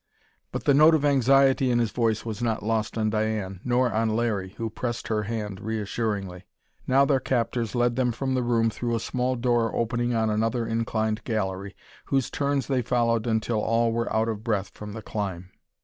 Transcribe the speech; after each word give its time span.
But 0.51 0.63
the 0.63 0.73
note 0.73 0.95
of 0.95 1.05
anxiety 1.05 1.69
in 1.69 1.77
his 1.77 1.91
voice 1.91 2.25
was 2.25 2.41
not 2.41 2.63
lost 2.63 2.97
on 2.97 3.11
Diane, 3.11 3.59
nor 3.63 3.91
on 3.93 4.09
Larry, 4.09 4.55
who 4.57 4.71
pressed 4.71 5.09
her 5.09 5.21
hand 5.21 5.59
reassuringly. 5.59 6.47
Now 6.87 7.05
their 7.05 7.19
captors 7.19 7.75
led 7.75 7.97
them 7.97 8.11
from 8.11 8.33
the 8.33 8.41
room 8.41 8.71
through 8.71 8.95
a 8.95 8.99
small 8.99 9.35
door 9.35 9.75
opening 9.75 10.15
on 10.15 10.31
another 10.31 10.65
inclined 10.65 11.23
gallery, 11.23 11.75
whose 12.05 12.31
turns 12.31 12.65
they 12.65 12.81
followed 12.81 13.27
until 13.27 13.61
all 13.61 13.91
were 13.91 14.11
out 14.11 14.27
of 14.27 14.43
breath 14.43 14.69
from 14.69 14.93
the 14.93 15.03
climb. 15.03 15.51